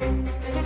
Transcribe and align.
Thank 0.00 0.48
you. 0.48 0.57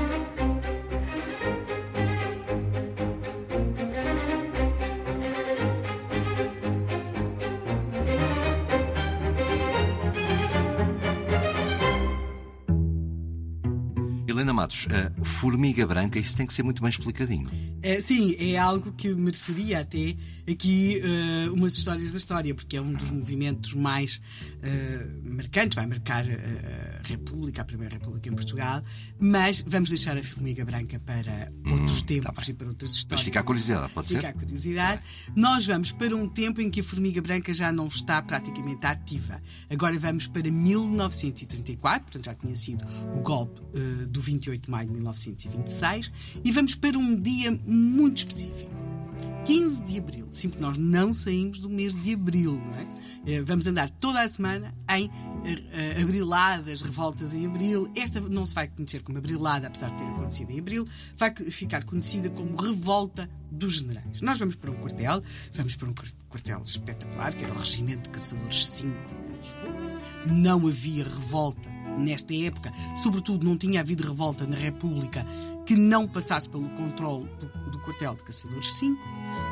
Helena 14.33 14.53
Matos, 14.53 14.89
a 14.91 15.25
formiga 15.25 15.87
branca, 15.87 16.19
isso 16.19 16.37
tem 16.37 16.47
que 16.47 16.55
ser 16.55 16.63
muito 16.63 16.83
bem 16.83 16.89
explicadinho. 16.89 17.51
É, 17.83 18.01
sim, 18.01 18.35
é 18.39 18.57
algo 18.57 18.93
que 18.93 19.15
mereceria 19.15 19.81
até 19.81 20.17
aqui 20.51 21.01
uh, 21.01 21.53
umas 21.53 21.77
histórias 21.77 22.13
da 22.13 22.19
história, 22.19 22.55
porque 22.55 22.77
é 22.77 22.81
um 22.81 22.93
dos 22.93 23.11
movimentos 23.11 23.75
mais 23.75 24.17
uh, 24.17 25.31
marcantes, 25.35 25.77
vai 25.77 25.87
marcar 25.87 26.25
a 26.25 27.07
República, 27.07 27.63
a 27.63 27.65
Primeira 27.65 27.95
República 27.95 28.29
em 28.29 28.33
Portugal, 28.35 28.83
mas 29.21 29.63
vamos 29.67 29.91
deixar 29.91 30.17
a 30.17 30.23
formiga 30.23 30.65
branca 30.65 30.99
para 31.01 31.53
outros 31.67 32.01
hum, 32.01 32.07
tempos 32.07 32.47
tá 32.47 32.51
e 32.51 32.55
para 32.55 32.69
outras 32.69 32.93
histórias. 32.93 33.21
Mas 33.21 33.25
fica 33.25 33.41
a 33.41 33.43
curiosidade, 33.43 33.93
pode 33.93 34.09
fica 34.09 34.21
ser? 34.21 34.27
Fica 34.27 34.39
a 34.39 34.41
curiosidade. 34.41 35.03
Nós 35.37 35.67
vamos 35.67 35.93
para 35.93 36.17
um 36.17 36.29
tempo 36.29 36.61
em 36.61 36.71
que 36.71 36.81
a 36.81 36.85
formiga 36.85 37.21
branca 37.21 37.53
já 37.53 37.71
não 37.71 37.87
está 37.89 38.23
praticamente 38.23 38.87
ativa. 38.87 39.43
Agora 39.69 39.99
vamos 39.99 40.27
para 40.27 40.51
1934, 40.51 42.05
portanto 42.05 42.25
já 42.25 42.35
tinha 42.35 42.57
sido 42.57 42.85
o 43.15 43.21
golpe 43.21 43.61
do 44.09 44.22
28 44.23 44.65
de 44.65 44.71
maio 44.71 44.87
de 44.87 44.95
1926, 44.95 46.13
e 46.45 46.53
vamos 46.53 46.75
para 46.75 46.99
um 46.99 47.21
dia 47.21 47.51
muito 47.67 48.19
específico. 48.19 48.71
15 49.45 49.83
de 49.83 49.99
abril, 49.99 50.29
sim, 50.31 50.49
porque 50.49 50.63
nós 50.63 50.79
não 50.79 51.13
saímos 51.13 51.59
do 51.59 51.69
mês 51.69 51.97
de 52.01 52.15
abril, 52.15 52.53
não 52.53 52.75
é? 52.75 52.87
Eh, 53.27 53.43
vamos 53.43 53.67
andar 53.67 53.91
toda 53.91 54.21
a 54.21 54.29
semana 54.29 54.75
em 54.91 55.07
uh, 55.07 56.03
abriladas, 56.03 56.83
revoltas 56.83 57.35
em 57.35 57.47
abril. 57.47 57.91
Esta 57.97 58.21
não 58.21 58.47
se 58.47 58.55
vai 58.55 58.69
conhecer 58.69 59.03
como 59.03 59.19
abrilada, 59.19 59.67
apesar 59.67 59.91
de 59.91 59.99
ter 59.99 60.05
acontecido 60.05 60.51
em 60.51 60.59
abril, 60.59 60.87
vai 61.17 61.35
ficar 61.35 61.85
conhecida 61.85 62.31
como 62.31 62.57
revolta 62.57 63.29
dos 63.51 63.75
generais. 63.75 64.21
Nós 64.21 64.39
vamos 64.39 64.57
para 64.57 64.71
um 64.71 64.75
quartel, 64.75 65.23
vamos 65.53 65.77
para 65.77 65.89
um 65.89 65.95
quartel 66.29 66.61
espetacular, 66.65 67.35
que 67.35 67.45
era 67.45 67.53
o 67.53 67.59
Regimento 67.59 68.03
de 68.03 68.11
Caçadores 68.11 68.67
5. 68.67 68.95
Não 70.27 70.67
havia 70.67 71.05
revolta 71.05 71.69
nesta 71.99 72.35
época, 72.35 72.73
sobretudo 72.97 73.47
não 73.47 73.57
tinha 73.57 73.81
havido 73.81 74.07
revolta 74.07 74.47
na 74.47 74.57
República 74.57 75.27
que 75.65 75.77
não 75.77 76.09
passasse 76.09 76.49
pelo 76.49 76.69
controle 76.71 77.29
do, 77.71 77.79
quartel 77.83 78.15
de 78.15 78.23
Caçadores 78.23 78.73
5 78.75 78.97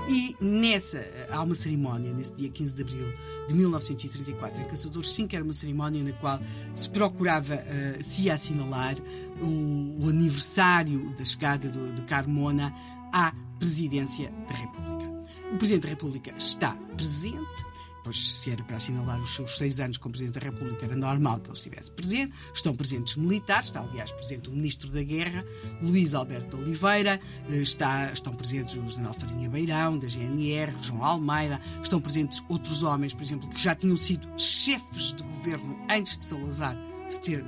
e 0.09 0.37
nessa 0.41 1.05
há 1.31 1.43
uma 1.43 1.55
cerimónia 1.55 2.13
nesse 2.13 2.33
dia 2.35 2.49
15 2.49 2.75
de 2.75 2.83
abril 2.83 3.13
de 3.49 3.55
1934 3.55 4.63
em 4.63 4.65
Caçadores 4.67 5.13
5 5.13 5.35
era 5.35 5.45
uma 5.45 5.53
cerimónia 5.53 6.03
na 6.03 6.13
qual 6.13 6.41
se 6.75 6.89
procurava 6.89 7.57
uh, 7.57 8.03
se 8.03 8.31
assinalar 8.31 8.95
o, 9.41 10.05
o, 10.05 10.09
aniversário 10.09 11.11
da 11.17 11.25
chegada 11.25 11.69
do, 11.69 11.93
de 11.93 12.03
Carmona 12.03 12.73
à 13.13 13.33
presidência 13.59 14.33
da 14.49 14.55
República. 14.55 15.11
O 15.53 15.57
Presidente 15.57 15.83
da 15.83 15.89
República 15.89 16.33
está 16.39 16.77
presente, 16.97 17.65
pois 18.03 18.35
se 18.35 18.51
era 18.51 18.63
para 18.65 18.77
assinalar 18.77 19.21
os 19.21 19.35
seus 19.35 19.57
seis 19.57 19.81
anos 19.81 19.99
como 19.99 20.13
Presidente 20.13 20.39
da 20.39 20.47
República, 20.47 20.85
era 20.85 20.97
normal 20.97 21.41
que 21.41 21.51
ele 21.51 21.57
estivesse 21.57 21.91
presente. 21.91 22.33
Estão 22.55 22.75
presentes 22.75 23.17
militares, 23.17 23.67
está 23.67 23.81
aliás 23.81 24.13
presente 24.13 24.49
o 24.49 24.53
Ministro 24.53 24.91
da 24.91 25.03
Guerra, 25.03 25.45
Luís 25.83 26.15
Alberto 26.15 26.57
de 26.57 26.63
Oliveira, 26.63 27.21
eh, 27.51 27.57
está, 27.57 28.11
estão 28.13 28.33
presentes 28.33 28.75
o 28.75 28.89
General 28.89 29.15
Farinha 29.15 29.49
Beirão, 29.49 29.99
da 29.99 30.07
GNR, 30.07 30.73
João 30.83 31.05
Almeida, 31.05 31.61
estão 31.83 32.01
presentes 32.01 32.43
outros 32.49 32.83
homens, 32.83 33.15
por 33.15 33.23
exemplo, 33.23 33.49
que 33.49 33.61
já 33.61 33.75
tinham 33.75 33.97
sido 33.97 34.29
chefes 34.39 35.13
de 35.13 35.23
governo 35.23 35.79
antes 35.89 36.17
de 36.17 36.25
Salazar 36.25 36.77
se 37.09 37.21
ter 37.21 37.45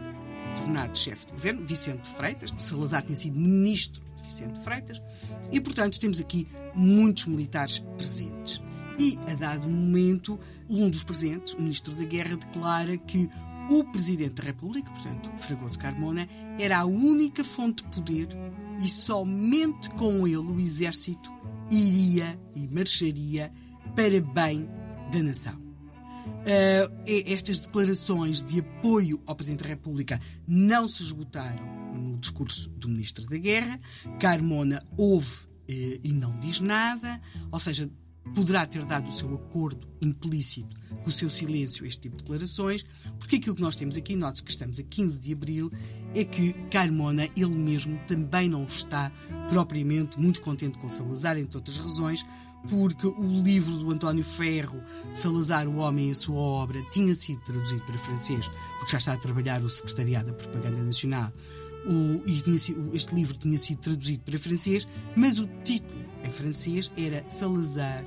tornado 0.56 0.96
chefe 0.96 1.26
de 1.26 1.32
governo, 1.32 1.66
Vicente 1.66 2.08
Freitas, 2.10 2.52
Salazar 2.58 3.02
tinha 3.02 3.14
sido 3.14 3.38
ministro 3.38 4.02
de 4.16 4.22
Vicente 4.22 4.60
Freitas, 4.60 5.00
e 5.50 5.60
portanto 5.60 5.98
temos 5.98 6.20
aqui 6.20 6.48
muitos 6.74 7.26
militares 7.26 7.78
presentes. 7.96 8.60
E, 9.02 9.18
a 9.26 9.34
dado 9.34 9.68
momento, 9.68 10.38
um 10.70 10.88
dos 10.88 11.02
presentes, 11.02 11.54
o 11.54 11.60
Ministro 11.60 11.92
da 11.92 12.04
Guerra, 12.04 12.36
declara 12.36 12.96
que 12.96 13.28
o 13.68 13.82
Presidente 13.82 14.34
da 14.34 14.44
República, 14.44 14.92
portanto, 14.92 15.28
Fragoso 15.38 15.76
Carmona, 15.76 16.28
era 16.56 16.78
a 16.78 16.84
única 16.84 17.42
fonte 17.42 17.82
de 17.82 17.90
poder 17.90 18.28
e 18.78 18.88
somente 18.88 19.90
com 19.90 20.24
ele 20.24 20.36
o 20.36 20.60
Exército 20.60 21.32
iria 21.68 22.38
e 22.54 22.68
marcharia 22.68 23.52
para 23.96 24.20
bem 24.20 24.68
da 25.10 25.20
nação. 25.20 25.54
Uh, 25.56 27.02
estas 27.04 27.58
declarações 27.58 28.40
de 28.40 28.60
apoio 28.60 29.20
ao 29.26 29.34
Presidente 29.34 29.64
da 29.64 29.70
República 29.70 30.20
não 30.46 30.86
se 30.86 31.02
esgotaram 31.02 31.92
no 31.92 32.18
discurso 32.18 32.70
do 32.70 32.88
Ministro 32.88 33.26
da 33.26 33.36
Guerra. 33.36 33.80
Carmona 34.20 34.80
ouve 34.96 35.44
uh, 35.44 36.00
e 36.04 36.12
não 36.12 36.38
diz 36.38 36.60
nada, 36.60 37.20
ou 37.50 37.58
seja, 37.58 37.90
poderá 38.34 38.64
ter 38.66 38.84
dado 38.84 39.08
o 39.08 39.12
seu 39.12 39.34
acordo 39.34 39.86
implícito 40.00 40.80
com 41.02 41.10
o 41.10 41.12
seu 41.12 41.28
silêncio 41.28 41.84
a 41.84 41.88
este 41.88 42.02
tipo 42.02 42.16
de 42.16 42.22
declarações, 42.22 42.84
porque 43.18 43.36
aquilo 43.36 43.54
que 43.54 43.62
nós 43.62 43.76
temos 43.76 43.96
aqui, 43.96 44.14
note 44.16 44.42
que 44.42 44.50
estamos 44.50 44.78
a 44.78 44.82
15 44.82 45.20
de 45.20 45.32
abril, 45.32 45.70
é 46.14 46.24
que 46.24 46.52
Carmona, 46.70 47.28
ele 47.36 47.54
mesmo, 47.54 47.98
também 48.06 48.48
não 48.48 48.64
está 48.64 49.10
propriamente 49.48 50.18
muito 50.20 50.40
contente 50.40 50.78
com 50.78 50.88
Salazar, 50.88 51.36
entre 51.38 51.56
outras 51.56 51.78
razões, 51.78 52.24
porque 52.68 53.06
o 53.06 53.42
livro 53.42 53.76
do 53.76 53.90
António 53.90 54.24
Ferro, 54.24 54.82
Salazar, 55.14 55.66
o 55.68 55.76
Homem 55.76 56.08
e 56.08 56.12
a 56.12 56.14
Sua 56.14 56.36
Obra, 56.36 56.80
tinha 56.90 57.14
sido 57.14 57.40
traduzido 57.40 57.82
para 57.82 57.98
francês, 57.98 58.48
porque 58.78 58.92
já 58.92 58.98
está 58.98 59.12
a 59.14 59.16
trabalhar 59.16 59.62
o 59.62 59.68
Secretariado 59.68 60.26
da 60.26 60.34
Propaganda 60.34 60.82
Nacional. 60.82 61.32
O, 61.84 62.22
e 62.28 62.40
tinha, 62.40 62.56
este 62.92 63.14
livro 63.14 63.36
tinha 63.36 63.58
sido 63.58 63.78
traduzido 63.78 64.22
para 64.22 64.38
francês, 64.38 64.86
mas 65.16 65.40
o 65.40 65.48
título 65.64 66.01
francês 66.32 66.90
era 66.96 67.24
Salazar, 67.28 68.04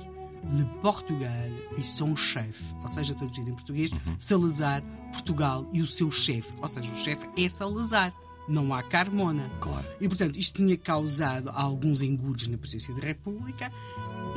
Le 0.52 0.64
Portugal 0.80 1.48
e 1.76 1.82
son 1.82 2.14
chef, 2.14 2.62
ou 2.80 2.88
seja, 2.88 3.14
traduzido 3.14 3.50
em 3.50 3.54
português, 3.54 3.90
uhum. 3.90 4.16
Salazar, 4.18 4.82
Portugal 5.12 5.68
e 5.72 5.80
o 5.80 5.86
seu 5.86 6.10
chefe, 6.10 6.52
ou 6.60 6.68
seja, 6.68 6.92
o 6.92 6.96
chefe 6.96 7.26
é 7.36 7.48
Salazar. 7.48 8.12
Não 8.48 8.72
há 8.72 8.82
Carmona. 8.82 9.50
Claro. 9.60 9.84
E, 10.00 10.08
portanto, 10.08 10.38
isto 10.38 10.56
tinha 10.56 10.76
causado 10.76 11.50
alguns 11.50 12.00
engudes 12.00 12.46
na 12.46 12.56
presidência 12.56 12.94
da 12.94 13.00
República 13.00 13.72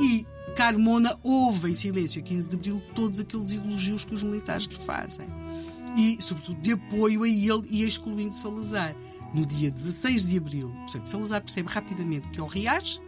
e 0.00 0.26
Carmona 0.56 1.18
ouve 1.22 1.70
em 1.70 1.74
silêncio 1.74 2.20
a 2.20 2.24
15 2.24 2.48
de 2.48 2.56
abril 2.56 2.82
todos 2.94 3.20
aqueles 3.20 3.52
elogios 3.52 4.04
que 4.04 4.14
os 4.14 4.22
militares 4.22 4.64
lhe 4.64 4.76
fazem. 4.76 5.26
E, 5.96 6.20
sobretudo, 6.20 6.60
de 6.60 6.72
apoio 6.72 7.22
a 7.22 7.28
ele 7.28 7.66
e 7.70 7.84
excluindo 7.84 8.34
Salazar. 8.34 8.94
No 9.32 9.46
dia 9.46 9.70
16 9.70 10.26
de 10.26 10.38
abril, 10.38 10.70
portanto, 10.70 11.06
Salazar 11.06 11.40
percebe 11.40 11.68
rapidamente 11.68 12.28
que 12.30 12.40
ou 12.40 12.48
reage 12.48 13.00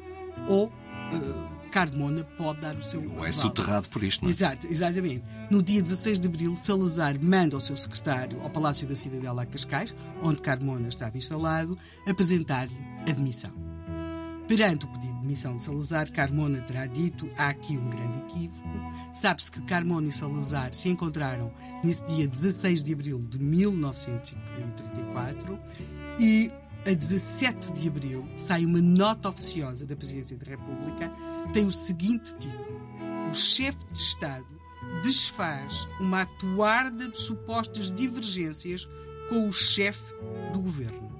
ou 0.49 0.67
uh, 0.67 1.53
Carmona 1.73 2.23
pode 2.37 2.61
dar 2.61 2.77
o 2.77 2.83
seu. 2.83 3.01
Não 3.01 3.25
é 3.25 3.33
soterrado 3.33 3.89
por 3.89 4.03
isto, 4.03 4.21
não 4.23 4.29
é? 4.29 4.31
Exato, 4.31 4.67
exatamente. 4.69 5.25
No 5.51 5.63
dia 5.63 5.81
16 5.83 6.21
de 6.21 6.29
abril, 6.29 6.55
Salazar 6.57 7.19
manda 7.21 7.57
o 7.57 7.61
seu 7.61 7.77
secretário 7.77 8.41
ao 8.43 8.51
Palácio 8.51 8.87
da 8.87 8.95
Cidadela 8.95 9.43
a 9.43 9.47
Cascais, 9.47 9.93
onde 10.23 10.41
Carmona 10.43 10.89
estava 10.89 11.17
instalado, 11.17 11.79
apresentar-lhe 12.07 12.77
a 13.09 13.13
demissão. 13.13 13.51
Perante 14.47 14.85
o 14.85 14.89
pedido 14.89 15.15
de 15.15 15.21
demissão 15.23 15.57
de 15.57 15.63
Salazar, 15.63 16.13
Carmona 16.13 16.61
terá 16.61 16.85
dito: 16.85 17.27
há 17.39 17.49
aqui 17.49 17.79
um 17.79 17.89
grande 17.89 18.19
equívoco. 18.19 18.69
Sabe-se 19.11 19.51
que 19.51 19.63
Carmona 19.63 20.09
e 20.09 20.13
Salazar 20.13 20.75
se 20.75 20.91
encontraram 20.91 21.51
nesse 21.83 22.05
dia 22.05 22.29
16 22.29 22.83
de 22.83 22.93
abril 22.93 23.21
de 23.21 23.39
1934 23.39 25.59
e 26.21 26.53
a 26.85 26.93
17 26.93 27.73
de 27.73 27.89
abril, 27.89 28.27
sai 28.37 28.65
uma 28.65 28.81
nota 28.81 29.29
oficiosa 29.29 29.87
da 29.87 29.95
Presidência 29.95 30.37
da 30.37 30.47
República, 30.47 31.13
tem 31.53 31.67
o 31.67 31.73
seguinte 31.73 32.35
título: 32.37 32.81
O 33.31 33.35
chefe 33.35 33.79
de 33.93 33.99
Estado 33.99 34.47
desfaz 35.03 35.87
uma 36.01 36.23
atuarda 36.23 37.09
de 37.09 37.21
supostas 37.21 37.91
divergências 37.93 38.89
com 39.29 39.49
o 39.49 39.53
chefe 39.53 40.13
do 40.53 40.61
governo. 40.61 41.13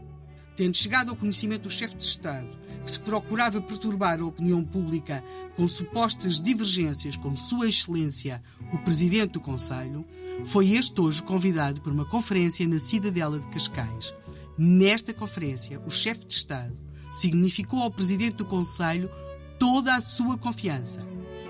Tendo 0.57 0.77
chegado 0.77 1.11
ao 1.11 1.17
conhecimento 1.17 1.63
do 1.63 1.71
chefe 1.71 1.97
de 1.97 2.05
Estado 2.05 2.61
que 2.85 2.91
se 2.91 3.01
procurava 3.01 3.61
perturbar 3.61 4.21
a 4.21 4.27
opinião 4.27 4.65
pública 4.65 5.23
com 5.57 5.69
supostas 5.69 6.41
divergências 6.41 7.17
com 7.17 7.37
Sua 7.37 7.69
Excelência, 7.69 8.43
o 8.73 8.79
Presidente 8.79 9.35
do 9.35 9.41
Conselho, 9.41 10.05
foi 10.45 10.73
este 10.73 11.01
hoje 11.01 11.23
convidado 11.23 11.81
para 11.81 11.93
uma 11.93 12.05
conferência 12.05 12.67
na 12.67 12.81
Cidadela 12.81 13.39
de 13.39 13.47
Cascais 13.47 14.13
Nesta 14.57 15.15
conferência, 15.15 15.81
o 15.87 15.91
chefe 15.91 16.27
de 16.27 16.35
Estado 16.35 16.77
significou 17.11 17.81
ao 17.81 17.91
presidente 17.91 18.37
do 18.37 18.45
Conselho 18.45 19.11
toda 19.59 19.95
a 19.95 20.01
sua 20.01 20.37
confiança 20.37 21.07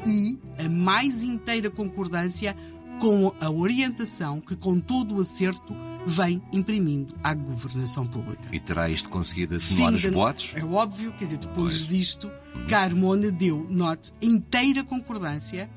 e 0.06 0.38
a 0.58 0.68
mais 0.68 1.22
inteira 1.22 1.70
concordância 1.70 2.56
com 3.00 3.32
a 3.40 3.50
orientação 3.50 4.40
que, 4.40 4.54
com 4.54 4.78
todo 4.78 5.16
o 5.16 5.20
acerto, 5.20 5.74
vem 6.06 6.42
imprimindo 6.52 7.14
à 7.22 7.32
governação 7.34 8.04
pública. 8.04 8.48
E 8.52 8.60
terá 8.60 8.88
isto 8.88 9.08
conseguido 9.08 9.56
atenuar 9.56 9.94
os 9.94 10.06
boatos? 10.06 10.52
É 10.54 10.64
óbvio, 10.64 11.12
quer 11.12 11.24
dizer, 11.24 11.38
depois 11.38 11.84
pois. 11.84 11.86
disto, 11.86 12.30
Carmona 12.68 13.30
deu, 13.30 13.66
note, 13.70 14.12
inteira 14.20 14.82
concordância 14.84 15.70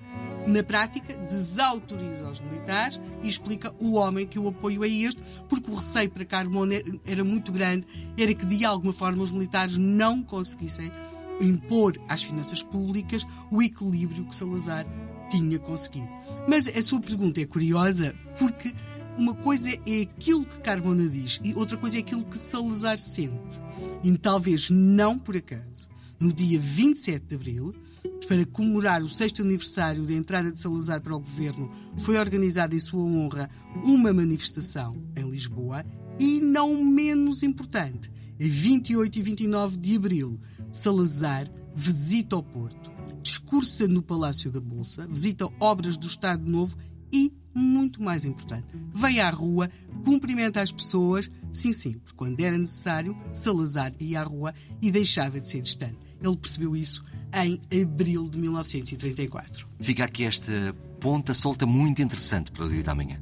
Na 0.48 0.62
prática, 0.62 1.14
desautoriza 1.28 2.30
os 2.30 2.40
militares 2.40 3.02
e 3.24 3.28
explica 3.28 3.74
o 3.80 3.94
homem 3.94 4.28
que 4.28 4.38
o 4.38 4.48
apoio 4.48 4.84
é 4.84 4.90
este, 4.90 5.22
porque 5.50 5.72
o 5.72 5.76
receio 5.76 6.10
para 6.10 6.24
Carmona 6.24 6.76
era 7.04 7.24
muito 7.24 7.52
grande, 7.52 7.88
era 8.18 8.34
que 8.34 8.46
de 8.46 8.64
alguma 8.64 8.94
forma 8.94 9.24
os 9.24 9.32
militares 9.32 9.76
não 9.78 10.22
conseguissem 10.22 10.92
impor 11.42 12.00
às 12.08 12.24
finanças 12.24 12.62
públicas 12.62 13.26
o 13.52 13.62
equilíbrio 13.62 14.26
que 14.26 14.36
Salazar 14.36 14.86
tinha 15.30 15.58
conseguido. 15.60 16.08
Mas 16.48 16.68
a 16.68 16.82
sua 16.82 17.00
pergunta 17.02 17.42
é 17.42 17.46
curiosa 17.46 18.16
porque 18.38 18.74
uma 19.18 19.34
coisa 19.34 19.72
é 19.72 20.02
aquilo 20.02 20.46
que 20.46 20.60
Carbona 20.60 21.08
diz 21.10 21.40
e 21.44 21.54
outra 21.54 21.78
coisa 21.78 21.98
é 21.98 22.00
aquilo 22.02 22.24
que 22.24 22.38
Salazar 22.38 22.98
sente. 22.98 23.62
E 24.04 24.18
talvez 24.18 24.70
não 24.70 25.18
por 25.18 25.36
acaso, 25.36 25.88
no 26.20 26.32
dia 26.32 26.60
27 26.60 27.26
de 27.26 27.36
abril, 27.36 27.76
para 28.28 28.46
comemorar 28.46 29.02
o 29.04 29.10
sexto 29.10 29.42
aniversário 29.42 30.06
da 30.06 30.14
entrada 30.14 30.52
de 30.52 30.60
Salazar 30.60 31.02
para 31.02 31.16
o 31.16 31.20
governo, 31.20 31.70
foi 31.98 32.18
organizada 32.18 32.76
em 32.76 32.80
sua 32.80 33.04
honra 33.04 33.50
uma 33.84 34.14
manifestação 34.14 34.96
em 35.16 35.30
Lisboa 35.30 35.86
e, 36.20 36.40
não 36.40 36.84
menos 36.84 37.44
importante, 37.44 38.12
a 38.40 38.44
28 38.44 39.20
e 39.20 39.22
29 39.22 39.78
de 39.78 39.96
abril, 39.96 40.40
Salazar 40.72 41.50
visita 41.74 42.36
o 42.38 42.44
Porto, 42.44 42.92
discursa 43.22 43.88
no 43.88 44.02
Palácio 44.02 44.52
da 44.52 44.60
Bolsa, 44.60 45.08
visita 45.08 45.50
obras 45.60 45.98
do 45.98 46.08
Estado 46.08 46.50
Novo 46.50 46.78
e, 47.12 47.34
muito 47.54 48.02
mais 48.02 48.26
importante, 48.26 48.68
vem 48.94 49.20
à 49.20 49.30
rua, 49.30 49.70
cumprimenta 50.04 50.62
as 50.62 50.72
pessoas, 50.72 51.32
sim, 51.54 51.72
sim, 51.72 51.94
porque 51.94 52.16
quando 52.16 52.40
era 52.40 52.58
necessário, 52.58 53.16
Salazar 53.34 53.94
ia 54.00 54.22
à 54.22 54.24
rua 54.24 54.54
e 54.82 54.92
deixava 54.92 55.40
de 55.40 55.50
ser 55.50 55.62
distante. 55.62 55.98
Ele 56.22 56.38
percebeu 56.38 56.76
isso 56.76 57.04
em 57.36 57.60
abril 57.82 58.30
de 58.30 58.38
1934. 58.38 59.68
Fica 59.80 60.06
aqui 60.06 60.24
esta 60.24 60.74
ponta 61.00 61.34
solta 61.34 61.66
muito 61.66 62.02
interessante 62.02 62.52
para 62.52 62.66
o 62.66 62.70
dia 62.70 62.84
da 62.84 62.96
manhã. 62.96 63.20